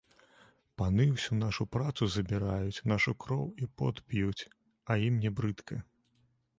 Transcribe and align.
Паны 0.81 1.05
ўсю 1.09 1.37
нашу 1.43 1.67
працу 1.75 2.09
забіраюць, 2.15 2.83
нашу 2.95 3.11
кроў 3.27 3.47
і 3.65 3.71
пот 3.81 3.95
п'юць, 4.11 4.43
а 4.93 5.03
ім 5.09 5.23
не 5.27 5.39
брыдка. 5.41 5.75